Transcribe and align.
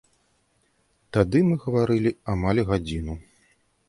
Тады 1.17 1.41
мы 1.49 1.57
гаварылі 1.65 2.11
амаль 2.33 2.63
гадзіну. 2.71 3.15